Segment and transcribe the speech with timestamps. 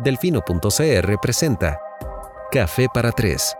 [0.00, 1.80] Delfino.cr presenta
[2.52, 3.56] Café para Tres,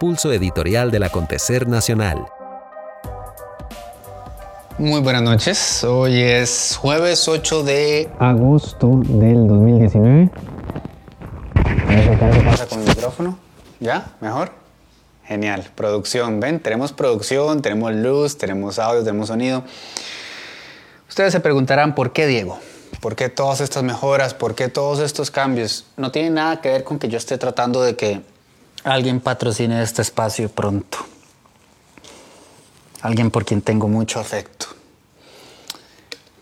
[0.00, 2.24] pulso editorial del acontecer nacional.
[4.78, 10.30] Muy buenas noches, hoy es jueves 8 de agosto del 2019.
[11.52, 13.38] ¿Qué pasa con el micrófono?
[13.78, 14.12] ¿Ya?
[14.22, 14.52] ¿Mejor?
[15.24, 19.64] Genial, producción, ven, tenemos producción, tenemos luz, tenemos audio, tenemos sonido.
[21.10, 22.58] Ustedes se preguntarán, ¿por qué Diego?
[23.00, 24.34] ¿Por qué todas estas mejoras?
[24.34, 25.84] ¿Por qué todos estos cambios?
[25.96, 28.22] No tiene nada que ver con que yo esté tratando de que
[28.82, 30.98] alguien patrocine este espacio pronto.
[33.00, 34.66] Alguien por quien tengo mucho afecto.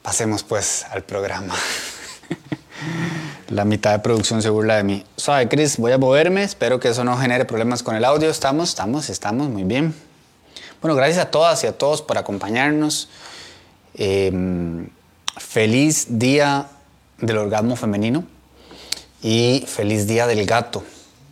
[0.01, 1.55] Pasemos pues al programa.
[3.51, 5.05] La mitad de producción se burla de mí.
[5.17, 6.43] Sabe, Chris, voy a moverme.
[6.43, 8.31] Espero que eso no genere problemas con el audio.
[8.31, 9.95] Estamos, estamos, estamos muy bien.
[10.81, 13.11] Bueno, gracias a todas y a todos por acompañarnos.
[13.95, 14.89] Eh,
[15.37, 16.69] feliz día
[17.19, 18.25] del orgasmo femenino
[19.23, 20.83] y feliz día del gato.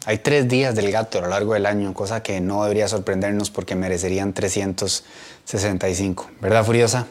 [0.06, 3.50] Hay tres días del gato a lo largo del año, cosa que no debería sorprendernos
[3.50, 6.30] porque merecerían 365.
[6.41, 7.06] ¿Verdad, Furiosa?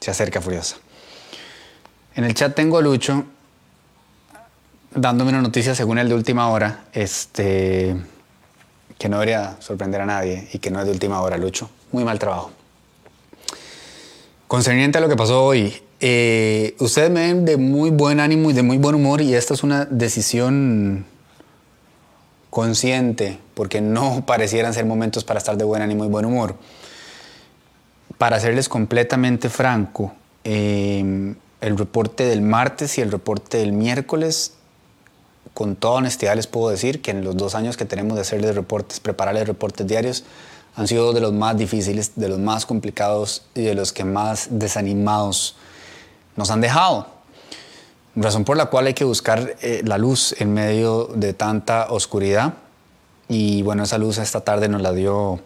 [0.00, 0.76] Se acerca Furiosa.
[2.14, 3.24] En el chat tengo a Lucho
[4.94, 7.96] dándome una noticia según el de última hora, este,
[8.98, 11.70] que no debería sorprender a nadie y que no es de última hora, Lucho.
[11.90, 12.50] Muy mal trabajo.
[14.46, 18.54] Concerniente a lo que pasó hoy, eh, ustedes me ven de muy buen ánimo y
[18.54, 21.06] de muy buen humor y esta es una decisión
[22.50, 26.56] consciente porque no parecieran ser momentos para estar de buen ánimo y buen humor.
[28.18, 34.54] Para serles completamente franco, eh, el reporte del martes y el reporte del miércoles,
[35.54, 38.56] con toda honestidad les puedo decir que en los dos años que tenemos de hacerles
[38.56, 40.24] reportes, prepararles reportes diarios,
[40.74, 44.48] han sido de los más difíciles, de los más complicados y de los que más
[44.50, 45.54] desanimados
[46.36, 47.06] nos han dejado.
[48.14, 52.54] Razón por la cual hay que buscar eh, la luz en medio de tanta oscuridad.
[53.28, 55.40] Y bueno, esa luz esta tarde nos la dio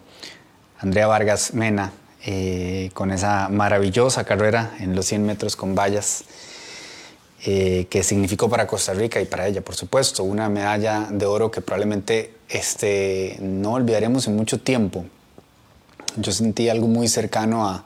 [0.79, 1.93] Andrea Vargas Mena
[2.25, 6.25] eh, con esa maravillosa carrera en los 100 metros con vallas.
[7.45, 11.51] Eh, que significó para Costa Rica y para ella, por supuesto, una medalla de oro
[11.51, 15.05] que probablemente este, no olvidaremos en mucho tiempo.
[16.15, 17.85] Yo sentí algo muy cercano a,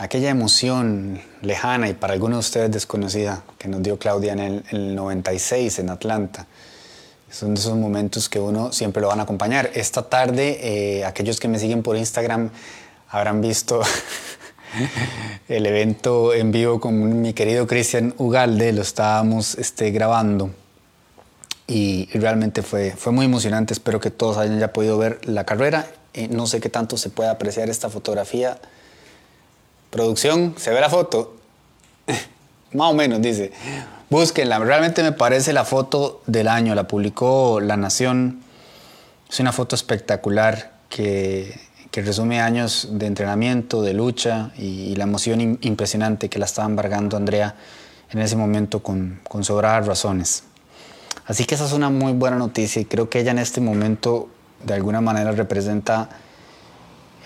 [0.00, 4.94] aquella emoción lejana y para algunos de ustedes desconocida que nos dio Claudia en el,
[4.94, 6.46] 96 en Atlanta.
[7.30, 9.70] Son de esos momentos que uno siempre lo van a acompañar.
[9.74, 12.48] Esta tarde, eh, aquellos que me siguen por Instagram
[13.10, 13.82] habrán visto
[15.48, 20.50] el evento en vivo con mi querido Cristian Ugalde, lo estábamos este, grabando
[21.66, 23.74] y, realmente fue, fue muy emocionante.
[23.74, 25.86] Espero que todos hayan ya podido ver la carrera.
[26.14, 28.58] Eh, no sé qué tanto se puede apreciar esta fotografía
[29.90, 31.34] Producción, ¿se ve la foto?
[32.72, 33.52] Más o menos, dice.
[34.08, 38.40] Búsquenla, realmente me parece la foto del año, la publicó La Nación.
[39.28, 41.58] Es una foto espectacular que,
[41.92, 47.56] resume años de entrenamiento, de lucha y, la emoción impresionante que la estaba embargando Andrea
[48.12, 50.44] en ese momento con, con sobradas razones.
[51.26, 54.28] Así que esa es una muy buena noticia y creo que ella en este momento
[54.64, 56.08] de alguna manera representa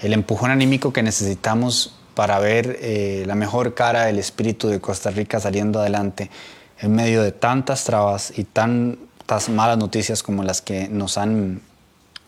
[0.03, 5.11] el empujón anímico que necesitamos para ver eh, la mejor cara del espíritu de Costa
[5.11, 6.31] Rica saliendo adelante
[6.79, 11.61] en medio de tantas trabas y tantas malas noticias como las que nos han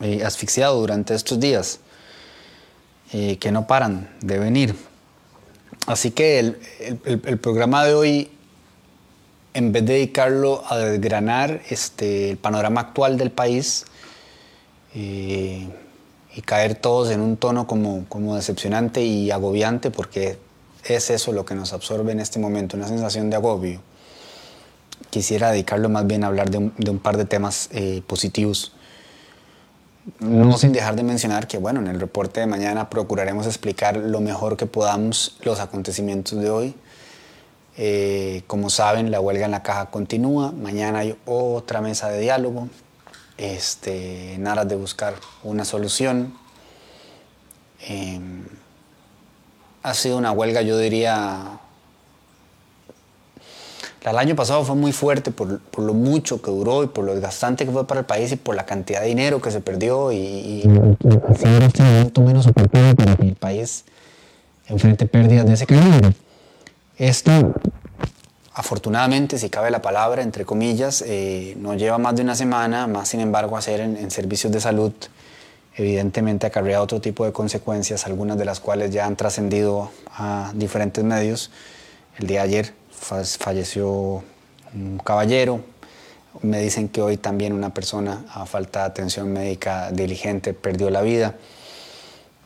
[0.01, 1.79] eh, asfixiado durante estos días,
[3.13, 4.75] eh, que no paran de venir.
[5.85, 8.31] Así que el, programa de hoy,
[9.53, 13.85] en vez de dedicarlo a desgranar este, el panorama actual del país,
[16.35, 20.37] y caer todos en un tono como, como decepcionante y agobiante porque
[20.83, 23.81] es eso lo que nos absorbe en este momento, una sensación de agobio.
[25.09, 28.73] Quisiera dedicarlo más bien a hablar de un, par de temas eh, positivos.
[30.19, 34.21] No sin dejar de mencionar que, bueno, en el reporte de mañana procuraremos explicar lo
[34.21, 36.75] mejor que podamos los acontecimientos de hoy.
[37.77, 40.51] Eh, como saben, la huelga en la caja continúa.
[40.51, 42.69] Mañana hay otra mesa de diálogo
[43.37, 46.33] este, en aras de buscar una solución.
[47.81, 48.43] Em,
[49.83, 51.59] ha sido una huelga, yo diría,
[54.03, 57.65] el año pasado fue muy fuerte por, lo mucho que duró y por lo desgastante
[57.65, 60.17] que fue para el país y por la cantidad de dinero que se perdió y,
[60.17, 60.63] y
[61.29, 63.85] este momento menos oportuno para que el país
[64.67, 66.13] enfrente pérdidas de ese calibre.
[66.97, 67.53] Esto
[68.57, 73.09] afortunadamente, si cabe la palabra, entre comillas, eh, no lleva más de una semana, más
[73.09, 74.91] sin embargo hacer en, en, servicios de salud,
[75.75, 81.03] evidentemente acarrea otro tipo de consecuencias, algunas de las cuales ya han trascendido a diferentes
[81.03, 81.51] medios.
[82.17, 84.23] El día de ayer falleció
[84.73, 85.61] un caballero,
[86.41, 91.01] Me dicen que hoy también una persona a falta de atención médica diligente perdió la
[91.01, 91.35] vida.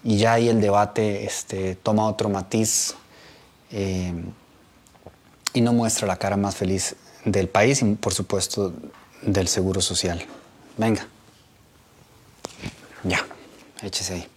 [0.03, 2.95] Y ya ahí el debate este, toma otro matiz
[3.71, 4.13] eh,
[5.53, 6.95] y no muestra la cara más feliz
[7.25, 8.73] del país y por supuesto
[9.21, 10.25] del Seguro Social.
[10.77, 11.07] Venga.
[13.03, 13.25] Ya,
[13.81, 14.27] échese ahí.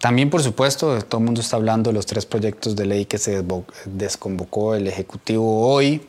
[0.00, 3.18] También, por supuesto, todo el mundo está hablando de los tres proyectos de ley que
[3.18, 3.44] se
[3.84, 6.06] desconvocó el Ejecutivo hoy,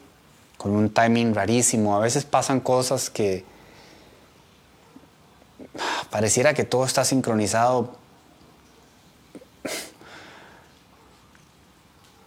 [0.58, 1.98] con un timing rarísimo.
[1.98, 3.44] A veces pasan cosas que
[6.10, 7.98] pareciera que todo está sincronizado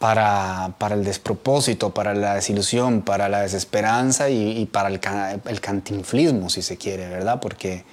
[0.05, 5.01] para, el despropósito, para la desilusión, para la desesperanza y, para el,
[5.47, 7.41] el cantinflismo, si se quiere, ¿verdad?
[7.41, 7.85] Porque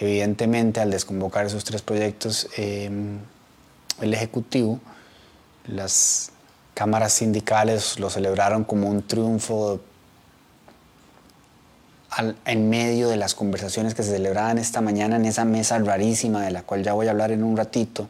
[0.00, 3.18] Evidentemente, al desconvocar esos tres proyectos, em,
[4.00, 4.78] el Ejecutivo,
[5.66, 6.30] las
[6.74, 9.80] cámaras sindicales lo celebraron como un triunfo
[12.46, 16.52] en medio de las conversaciones que se celebraban esta mañana en esa mesa rarísima de
[16.52, 18.08] la cual ya voy a hablar en un ratito.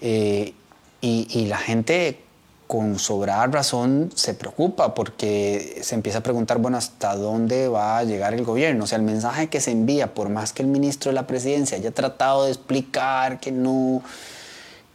[0.00, 0.54] Eh,
[1.00, 2.20] y, la gente
[2.66, 8.04] con sobrada razón se preocupa porque se empieza a preguntar, bueno, ¿hasta dónde va a
[8.04, 8.84] llegar el gobierno?
[8.84, 11.78] O sea, el mensaje que se envía, por más que el ministro de la presidencia
[11.78, 14.02] haya tratado de explicar que no,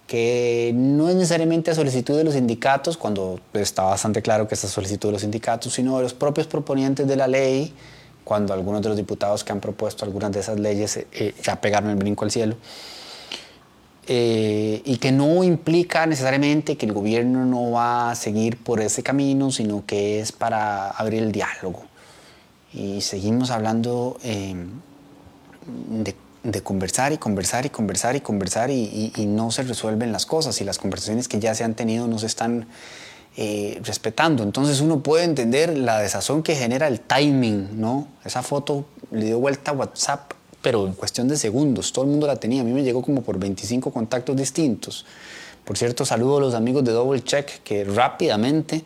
[0.05, 4.63] que no es necesariamente a solicitud de los sindicatos, cuando está bastante claro que es
[4.63, 7.73] a solicitud de los sindicatos, sino de los propios proponientes de la ley,
[8.23, 11.89] cuando algunos de los diputados que han propuesto algunas de esas leyes eh, ya pegaron
[11.89, 12.55] el brinco al cielo.
[14.05, 19.01] Eh, y que no implica necesariamente que el gobierno no va a seguir por ese
[19.01, 21.85] camino, sino que es para abrir el diálogo.
[22.73, 24.67] Y seguimos hablando em,
[26.43, 30.65] de, conversar y conversar y conversar y conversar y, no se resuelven las cosas y
[30.65, 32.67] las conversaciones que ya se han tenido no se están
[33.37, 34.43] eh, respetando.
[34.43, 38.09] Entonces uno puede entender la desazón que genera el timing, ¿no?
[38.25, 40.33] Esa foto le dio vuelta a WhatsApp
[40.63, 42.61] pero en cuestión de segundos, todo el mundo la tenía.
[42.61, 45.05] A mí me llegó como por 25 contactos distintos.
[45.65, 48.83] Por cierto, saludo a los amigos de Double Check que rápidamente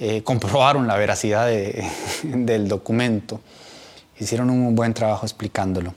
[0.00, 1.48] eh, comprobaron la veracidad
[2.22, 3.40] del documento.
[4.18, 5.94] Hicieron un buen trabajo explicándolo.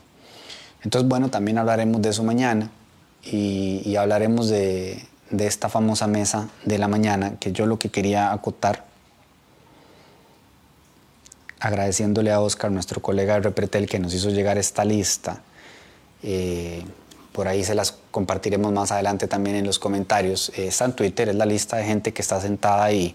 [0.82, 2.70] Entonces, bueno, también hablaremos de eso mañana
[3.22, 8.32] y, hablaremos de, de esta famosa mesa de la mañana, que yo lo que quería
[8.32, 8.89] acotar
[11.60, 15.42] agradeciéndole a Oscar, nuestro colega de Repretel, que nos hizo llegar esta lista.
[16.22, 16.82] Eh,
[17.32, 20.50] por ahí se las compartiremos más adelante también en los comentarios.
[20.56, 23.14] Eh, está en Twitter, es la lista de gente que está sentada ahí.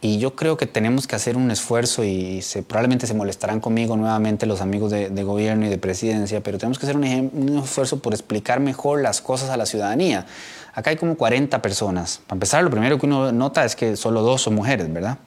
[0.00, 3.96] Y yo creo que tenemos que hacer un esfuerzo y se, probablemente se molestarán conmigo
[3.96, 8.00] nuevamente los amigos de, gobierno y de presidencia, pero tenemos que hacer un, un, esfuerzo
[8.00, 10.26] por explicar mejor las cosas a la ciudadanía.
[10.74, 12.20] Acá hay como 40 personas.
[12.26, 15.18] Para empezar, lo primero que uno nota es que solo dos son mujeres, ¿verdad?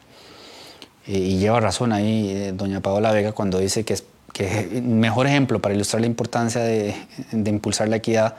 [1.06, 5.60] Y lleva razón ahí eh, doña Paola Vega cuando dice que es que mejor ejemplo
[5.60, 6.94] para ilustrar la importancia de,
[7.32, 8.34] impulsar la equidad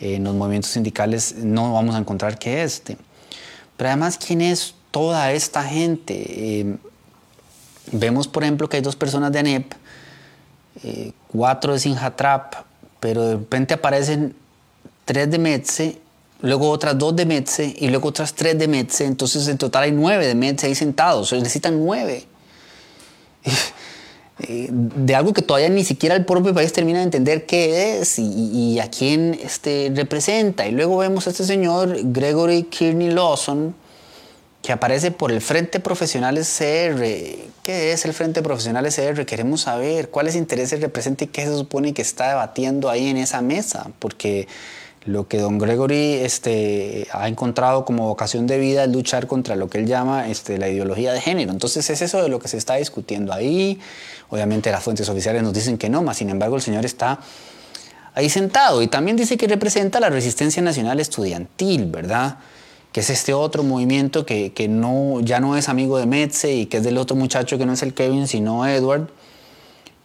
[0.00, 2.96] en los movimientos sindicales no vamos a encontrar que este.
[3.76, 6.14] Pero además, ¿quién es toda esta gente?
[6.60, 6.76] Eh,
[7.92, 9.72] vemos, por ejemplo, que hay dos personas de ANEP,
[10.82, 12.54] eh, cuatro de Sinjatrap,
[12.98, 14.34] pero de repente aparecen
[15.04, 16.00] tres de METSE
[16.44, 19.04] luego otras dos de Metze y luego otras tres de Metze.
[19.04, 21.30] Entonces en total hay nueve de Metze ahí sentados.
[21.30, 22.24] Se necesitan nueve.
[24.36, 28.80] De algo que todavía ni siquiera el propio país termina de entender qué es y,
[28.80, 30.66] a quién este, representa.
[30.66, 33.76] Y luego vemos a este señor, Gregory Kearney Lawson,
[34.60, 37.38] que aparece por el Frente Profesional SR.
[37.62, 39.24] ¿Qué es el Frente Profesional SR?
[39.24, 43.40] Queremos saber cuáles intereses representa y qué se supone que está debatiendo ahí en esa
[43.40, 44.48] mesa, porque
[45.06, 49.68] lo que don Gregory este, ha encontrado como vocación de vida es luchar contra lo
[49.68, 51.52] que él llama este, la ideología de género.
[51.52, 53.78] Entonces es eso de lo que se está discutiendo ahí.
[54.30, 57.20] Obviamente las fuentes oficiales nos dicen que no, más sin embargo el señor está
[58.14, 62.38] ahí sentado y también dice que representa la resistencia nacional estudiantil, ¿verdad?
[62.90, 66.66] Que es este otro movimiento que, que no, ya no es amigo de Metze y
[66.66, 69.08] que es del otro muchacho que no es el Kevin, sino Edward.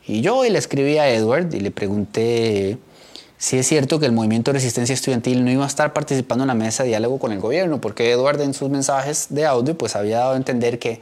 [0.06, 2.80] Y yo le escribí a Edward y le pregunté
[3.42, 6.50] Sí es cierto que el movimiento de resistencia estudiantil no iba a estar participando en
[6.50, 9.96] la mesa de diálogo con el gobierno, porque Eduardo en sus mensajes de audio pues
[9.96, 11.00] había dado a entender que,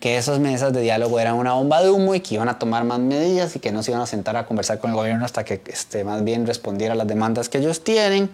[0.00, 2.82] que esas mesas de diálogo eran una bomba de humo y que iban a tomar
[2.82, 5.44] más medidas y que no se iban a sentar a conversar con el gobierno hasta
[5.44, 8.28] que este, más bien respondiera a las demandas que ellos tienen.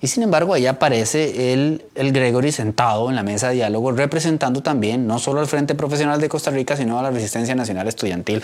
[0.00, 4.62] Y sin embargo, ahí aparece el, el Gregory sentado en la mesa de diálogo, representando
[4.62, 8.42] también no solo al Frente Profesional de Costa Rica, sino a la Resistencia Nacional Estudiantil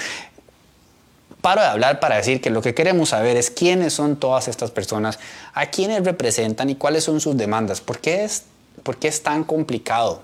[1.41, 4.71] paro de hablar para decir que lo que queremos saber es quiénes son todas estas
[4.71, 5.19] personas,
[5.55, 7.81] a quiénes representan y cuáles son sus demandas.
[7.81, 8.45] ¿Por qué es,
[8.83, 10.23] por qué es tan complicado?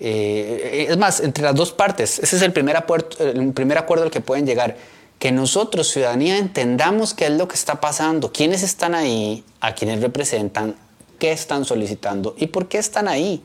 [0.00, 2.84] Eh, es más, entre las dos partes, ese es el primer,
[3.18, 4.76] el primer acuerdo al que pueden llegar.
[5.18, 10.00] Que nosotros, ciudadanía, entendamos qué es lo que está pasando, quiénes están ahí, a quiénes
[10.00, 10.76] representan,
[11.18, 13.42] qué están solicitando y por qué están ahí.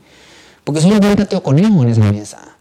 [0.62, 2.53] Porque es un buen conejo en esa mesa.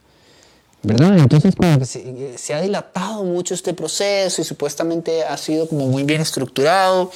[0.84, 1.18] ¿Verdad?
[1.18, 6.04] Entonces que se, se, ha dilatado mucho este proceso y supuestamente ha sido como muy
[6.04, 7.10] bien estructurado.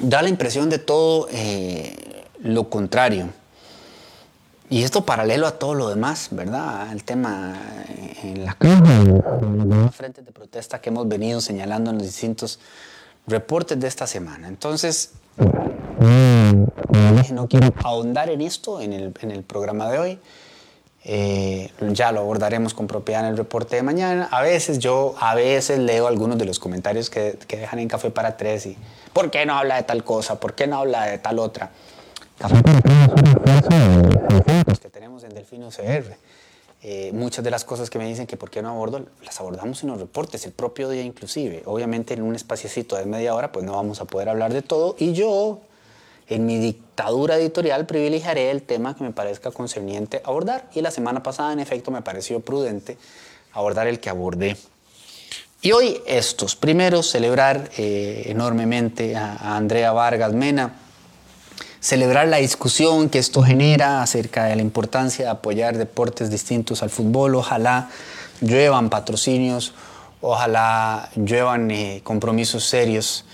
[0.00, 1.94] Da la impresión de todo eh,
[2.40, 3.28] lo contrario.
[4.68, 6.90] Y esto paralelo a todo lo demás, ¿verdad?
[6.90, 7.60] El tema
[8.22, 9.04] en la caja,
[9.92, 12.58] frentes de protesta que hemos venido señalando en los distintos
[13.26, 14.48] reportes de esta semana.
[14.48, 15.12] Entonces,
[17.32, 20.18] no quiero ahondar en esto en el, en el programa de hoy.
[21.04, 24.28] Eh, ya lo abordaremos con propiedad en el reporte de mañana.
[24.30, 28.10] A veces yo, a veces leo algunos de los comentarios que, que dejan en Café
[28.10, 28.76] para Tres y
[29.12, 30.38] ¿por qué no habla de tal cosa?
[30.38, 31.70] ¿Por qué no habla de tal otra?
[32.38, 36.14] Café para Tres es un que tenemos en Delfino CR.
[36.84, 39.82] Eh, muchas de las cosas que me dicen que por qué no abordo, las abordamos
[39.84, 41.62] en los reportes, el propio día inclusive.
[41.66, 44.96] Obviamente en un espaciocito de media hora pues no vamos a poder hablar de todo
[44.98, 45.60] y yo
[46.28, 51.22] en mi dictadura editorial privilegiaré el tema que me parezca concerniente abordar y la semana
[51.22, 52.96] pasada en efecto me pareció prudente
[53.52, 54.56] abordar el que abordé.
[55.64, 56.56] Y hoy estos.
[56.56, 60.74] Primero, celebrar eh, enormemente a, Andrea Vargas Mena,
[61.78, 66.90] celebrar la discusión que esto genera acerca de la importancia de apoyar deportes distintos al
[66.90, 67.36] fútbol.
[67.36, 67.90] Ojalá
[68.40, 69.72] lluevan patrocinios,
[70.20, 73.24] ojalá lluevan eh, compromisos serios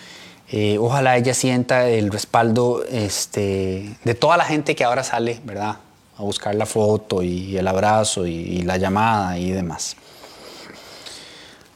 [0.50, 5.76] eh, ojalá ella sienta el respaldo este, de toda la gente que ahora sale, ¿verdad?
[6.17, 9.97] A buscar la foto y el abrazo y, la llamada y demás.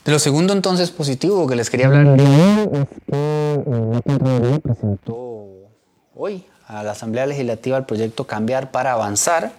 [0.03, 5.47] De lo segundo entonces positivo que les quería hablar es que la Contraloría presentó
[6.15, 9.51] hoy a la Asamblea Legislativa el proyecto Cambiar para Avanzar,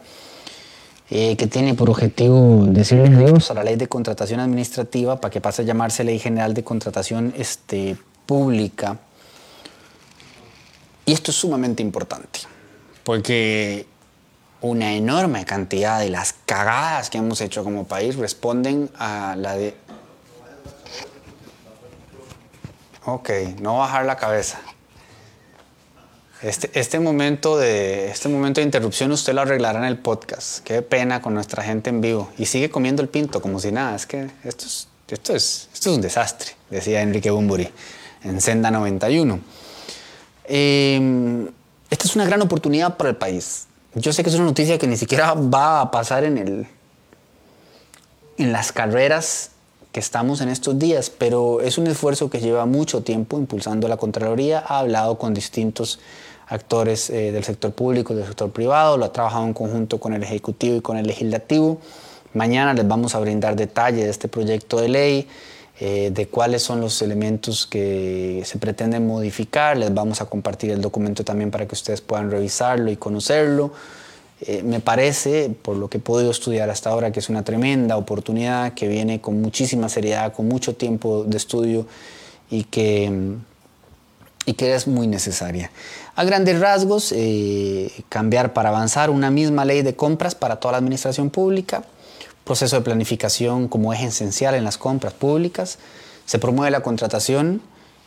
[1.08, 5.40] eh, que tiene por objetivo decirle adiós a la ley de contratación administrativa para que
[5.40, 8.98] pase a llamarse Ley General de Contratación este, pública.
[11.06, 12.40] Y esto es sumamente importante,
[13.02, 13.86] porque
[14.62, 19.76] una enorme cantidad de las cagadas que hemos hecho como país responden a la de...
[23.04, 24.58] Ok, no bajar la cabeza.
[26.40, 30.64] Este, este, momento de, este momento de interrupción usted lo arreglará en el podcast.
[30.64, 32.30] Qué pena con nuestra gente en vivo.
[32.38, 33.94] Y sigue comiendo el pinto como si nada.
[33.94, 37.70] Es que esto es, esto es, esto es un desastre, decía Enrique Bumburi
[38.24, 39.38] en Senda 91.
[40.46, 41.46] Em,
[41.90, 43.66] esta es una gran oportunidad para el país.
[43.94, 46.66] Yo sé que es una noticia que ni siquiera va a pasar en, el,
[48.38, 49.50] en las carreras
[49.92, 53.96] que estamos en estos días, pero es un esfuerzo que lleva mucho tiempo impulsando la
[53.96, 54.64] Contraloría.
[54.66, 56.00] Ha hablado con distintos
[56.48, 60.22] actores eh, del sector público, del sector privado, lo ha trabajado en conjunto con el
[60.22, 61.78] Ejecutivo y con el Legislativo.
[62.32, 65.28] Mañana les vamos a brindar detalle de este proyecto de ley.
[65.80, 69.76] Eh, de cuáles son los elementos que se pretenden modificar.
[69.76, 73.72] Les vamos a compartir el documento también para que ustedes puedan revisarlo y conocerlo.
[74.40, 77.96] Eh, me parece, por lo que he podido estudiar hasta ahora, que es una tremenda
[77.96, 81.86] oportunidad que viene con muchísima seriedad, con mucho tiempo de estudio
[82.50, 83.36] y que,
[84.46, 85.72] y que es muy necesaria.
[86.14, 90.78] A grandes rasgos, eh, cambiar para avanzar una misma ley de compras para toda la
[90.78, 91.84] administración pública,
[92.44, 95.78] proceso de planificación como eje esencial en las compras públicas.
[96.26, 97.62] Se promueve la contratación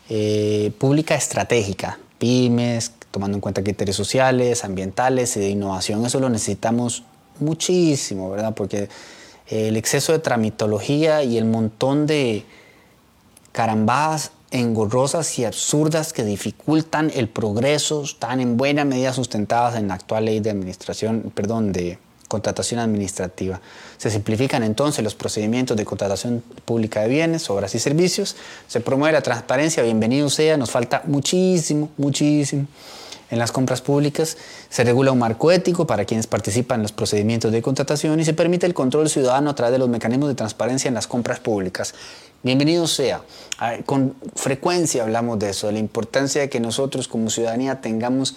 [0.10, 6.06] eh, pública estratégica, pymes, tomando en cuenta criterios sociales, ambientales y de innovación.
[6.06, 7.03] Eso lo necesitamos
[7.39, 8.53] muchísimo, ¿verdad?
[8.53, 8.89] Porque
[9.48, 12.46] el exceso de tramitología y el montón de
[13.51, 19.96] carambadas engorrosas y absurdas que dificultan el progreso están en buena medida sustentadas en la
[19.96, 23.62] actual ley de administración, perdón, de contratación administrativa.
[23.98, 28.36] Se simplifican entonces los procedimientos de contratación pública de bienes, obras y servicios.
[28.67, 32.67] Se promueve la transparencia, bienvenido sea, nos falta muchísimo, muchísimo.
[33.29, 34.38] En las compras públicas
[34.69, 38.34] se regula un marco ético para quienes participan en los procedimientos de contratación y se
[38.34, 41.93] permite el control ciudadano a través de los mecanismos de transparencia en las compras públicas.
[42.43, 43.22] Bienvenido sea.
[43.86, 48.36] Con frecuencia hablamos de eso, de la importancia de que nosotros como ciudadanía tengamos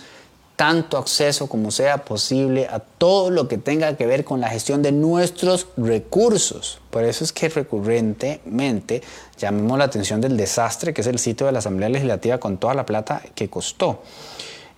[0.60, 4.82] tanto acceso como sea posible a todo lo que tenga que ver con la gestión
[4.82, 6.82] de nuestros recursos.
[6.90, 9.00] Por eso es que recurrentemente
[9.38, 12.74] llamamos la atención del desastre que es el sitio de la Asamblea Legislativa con toda
[12.74, 14.02] la plata que costó.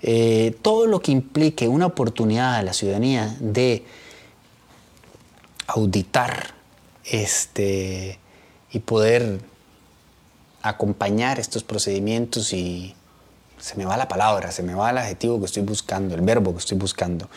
[0.03, 3.85] Eh, todo lo que implique una oportunidad a la ciudadanía de
[5.67, 6.55] auditar
[7.07, 8.21] este,
[8.71, 9.41] y poder
[10.63, 12.95] acompañar estos procedimientos y
[13.63, 16.53] se me va la palabra, se me va el adjetivo que estoy buscando, el verbo
[16.53, 17.29] que estoy buscando.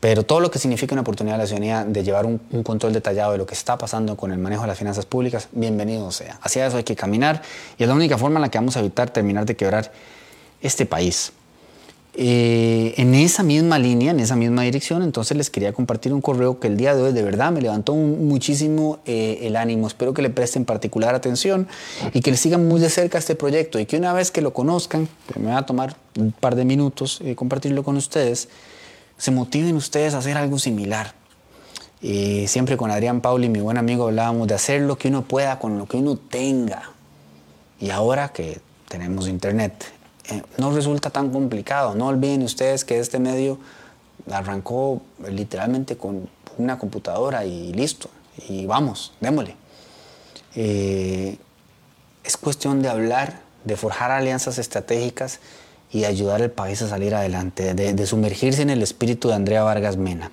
[0.00, 2.94] Pero todo lo que significa una oportunidad de la ciudadanía de llevar un, un, control
[2.94, 6.38] detallado de lo que está pasando con el manejo de las finanzas públicas, bienvenido sea.
[6.42, 7.42] Hacia eso hay que caminar
[7.76, 9.92] y es la única forma en la que vamos a evitar terminar de quebrar
[10.62, 11.32] este país.
[12.14, 16.60] Eh, en esa misma línea, en esa misma dirección, entonces les quería compartir un correo
[16.60, 19.86] que el día de hoy de verdad me levantó un, muchísimo eh, el ánimo.
[19.86, 21.66] Espero que le presten particular atención
[22.12, 24.52] y que le sigan muy de cerca este proyecto y que una vez que lo
[24.52, 28.48] conozcan, que me va a tomar un par de minutos eh, compartirlo con ustedes,
[29.16, 31.14] se motiven ustedes a hacer algo similar.
[32.02, 35.58] Eh, siempre con Adrián Pauli, mi buen amigo, hablábamos de hacer lo que uno pueda
[35.58, 36.90] con lo que uno tenga.
[37.80, 39.72] Y ahora que tenemos internet,
[40.28, 41.94] eh, no resulta tan complicado.
[41.94, 43.58] No olviden ustedes que este medio
[44.30, 48.08] arrancó literalmente con una computadora y listo.
[48.48, 49.56] Y vamos, démosle.
[50.54, 51.36] Eh,
[52.24, 55.40] es cuestión de hablar, de forjar alianzas estratégicas
[55.90, 59.62] y ayudar al país a salir adelante, de, de sumergirse en el espíritu de Andrea
[59.62, 60.30] Vargas Mena.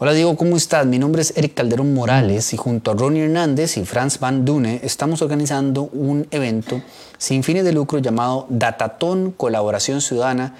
[0.00, 0.86] Hola Diego, ¿cómo estás?
[0.86, 4.78] Mi nombre es Eric Calderón Morales y junto a Ronnie Hernández y Franz Van Dune
[4.84, 6.80] estamos organizando un evento
[7.18, 10.54] sin fines de lucro llamado Datatón Colaboración Ciudadana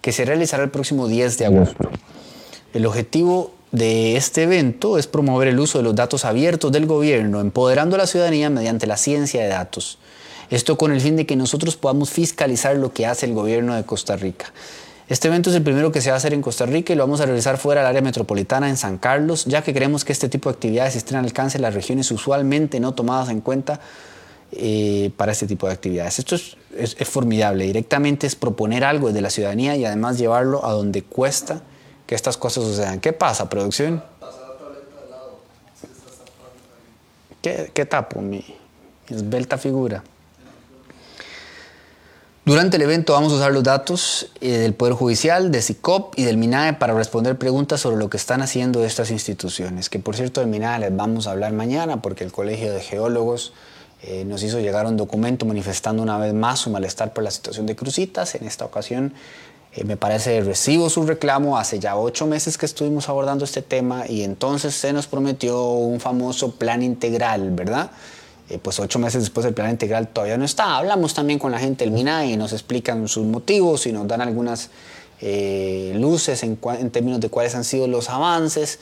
[0.00, 1.90] que se realizará el próximo 10 de agosto.
[2.72, 7.40] El objetivo de este evento es promover el uso de los datos abiertos del gobierno,
[7.40, 9.98] empoderando a la ciudadanía mediante la ciencia de datos.
[10.48, 13.84] Esto con el fin de que nosotros podamos fiscalizar lo que hace el gobierno de
[13.84, 14.46] Costa Rica.
[15.08, 17.02] Este evento es el primero que se va a hacer en Costa Rica y lo
[17.02, 20.28] vamos a realizar fuera del área metropolitana en San Carlos, ya que creemos que este
[20.28, 23.80] tipo de actividades estén al alcance de las regiones usualmente no tomadas en cuenta
[24.52, 26.18] eh, para este tipo de actividades.
[26.18, 31.02] Esto es, formidable, directamente es proponer algo desde la ciudadanía y además llevarlo a donde
[31.02, 31.62] cuesta
[32.06, 33.00] que estas cosas sucedan.
[33.00, 34.04] ¿Qué pasa, producción?
[37.40, 38.44] ¿Qué, qué tapo, mi,
[39.08, 40.02] mi esbelta figura?
[42.48, 46.24] Durante el evento vamos a usar los datos eh, del Poder Judicial, de SICOP y
[46.24, 49.90] del MINAE para responder preguntas sobre lo que están haciendo estas instituciones.
[49.90, 53.52] Que por cierto, del MINAE les vamos a hablar mañana porque el Colegio de Geólogos
[54.02, 57.66] eh, nos hizo llegar un documento manifestando una vez más su malestar por la situación
[57.66, 58.34] de Crucitas.
[58.34, 59.12] En esta ocasión
[59.74, 61.58] eh, me parece recibo su reclamo.
[61.58, 66.00] Hace ya ocho meses que estuvimos abordando este tema y entonces se nos prometió un
[66.00, 67.90] famoso plan integral, ¿verdad?
[68.50, 70.76] Eh, pues ocho meses después el plan integral todavía no está.
[70.76, 74.20] Hablamos también con la gente del MINAE y nos explican sus motivos y nos dan
[74.20, 74.70] algunas
[75.20, 76.56] eh, luces en,
[76.90, 78.78] términos de cuáles han sido los avances,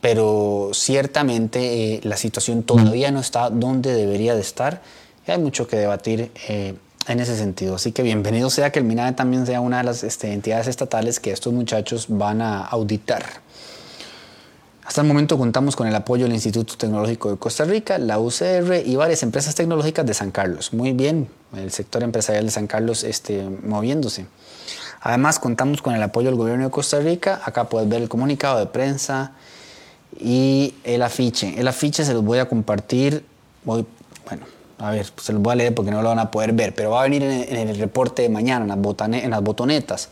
[0.00, 4.82] pero ciertamente eh, la situación todavía no está donde debería de estar
[5.26, 7.76] y hay mucho que debatir en ese sentido.
[7.76, 11.20] Así que bienvenido sea que el MINAE también sea una de las este, entidades estatales
[11.20, 13.24] que estos muchachos van a auditar.
[14.88, 18.84] Hasta el momento contamos con el apoyo del Instituto Tecnológico de Costa Rica, la UCR
[18.86, 20.72] y varias empresas tecnológicas de San Carlos.
[20.72, 24.24] Muy bien, el sector empresarial de San Carlos este, moviéndose.
[25.02, 27.42] Además, contamos con el apoyo del gobierno de Costa Rica.
[27.44, 29.32] Acá puedes ver el comunicado de prensa
[30.18, 31.60] y el afiche.
[31.60, 33.26] El afiche se los voy a compartir.
[33.64, 33.84] Voy,
[34.26, 34.46] bueno,
[34.78, 36.74] a ver, pues se los voy a leer porque no lo van a poder ver,
[36.74, 40.08] pero va a venir en el, reporte de mañana, en las, en las botonetas.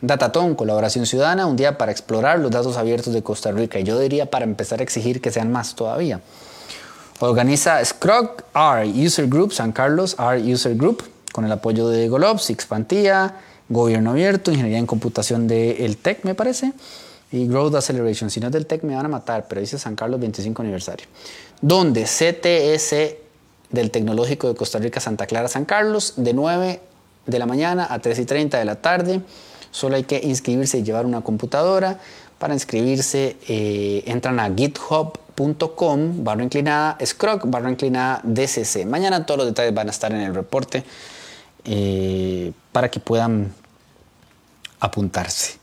[0.00, 3.80] Datatón, colaboración ciudadana, un día para explorar los datos abiertos de Costa Rica.
[3.80, 6.20] Y yo diría para empezar a exigir que sean más todavía.
[7.20, 12.38] Organiza Scrog R User Group, San Carlos R User Group, con el apoyo de Golob,
[12.38, 13.34] Sixpantía,
[13.68, 16.72] Gobierno Abierto, Ingeniería en Computación del TEC, me parece,
[17.32, 18.30] y Growth Acceleration.
[18.30, 21.06] Si no es del TEC me van a matar, pero dice San Carlos 25 aniversario.
[21.60, 23.16] Donde CTS
[23.70, 26.80] del Tecnológico de Costa Rica, Santa Clara, San Carlos, de 9
[27.26, 29.20] de la mañana a 3 y 30 de la tarde.
[29.70, 31.98] Solo hay que inscribirse y llevar una computadora.
[32.38, 38.86] Para inscribirse eh, entran a github.com, barra inclinada, scroc, barra inclinada, DCC.
[38.86, 40.84] Mañana todos los detalles van a estar en el reporte
[41.64, 43.52] eh, para que puedan
[44.80, 45.58] apuntarse.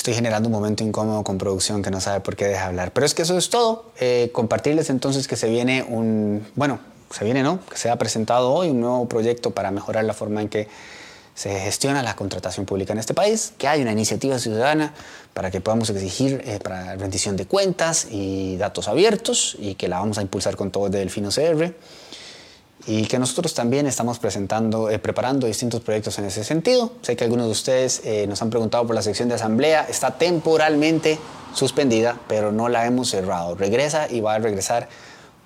[0.00, 2.90] Estoy generando un momento incómodo con producción que no sabe por qué deja hablar.
[2.92, 3.84] Pero es que eso es todo.
[4.00, 7.60] Eh, compartirles entonces que se viene un, bueno, se viene, ¿no?
[7.66, 10.68] Que se ha presentado hoy un nuevo proyecto para mejorar la forma en que
[11.34, 14.94] se gestiona la contratación pública en este país, que hay una iniciativa ciudadana
[15.34, 19.98] para que podamos exigir eh, para rendición de cuentas y datos abiertos y que la
[19.98, 21.74] vamos a impulsar con todo desde el Fino CR
[22.86, 26.92] y que nosotros también estamos presentando, eh, preparando distintos proyectos en ese sentido.
[27.02, 30.12] Sé que algunos de ustedes eh, nos han preguntado por la sección de asamblea, está
[30.16, 31.18] temporalmente
[31.54, 33.54] suspendida, pero no la hemos cerrado.
[33.54, 34.88] Regresa y va a regresar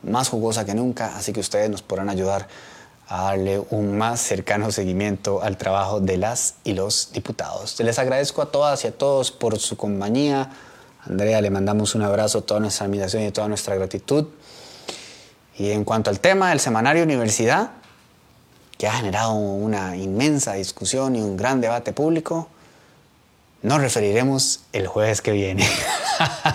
[0.03, 2.47] más jugosa que nunca, así que ustedes nos podrán ayudar
[3.09, 7.79] a darle un más cercano seguimiento al trabajo de las y los diputados.
[7.81, 10.51] Les agradezco a todas y a todos por su compañía.
[11.07, 14.27] Andrea, le mandamos un abrazo, toda nuestra admiración y toda nuestra gratitud.
[15.57, 17.71] Y en cuanto al tema del semanario universidad,
[18.77, 22.49] que ha generado una inmensa discusión y un gran debate público,
[23.63, 25.67] nos referiremos el jueves que viene.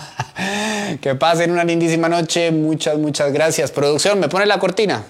[1.00, 2.52] que pasen una lindísima noche.
[2.52, 3.70] Muchas, muchas gracias.
[3.70, 5.04] Producción, ¿me pone la cortina?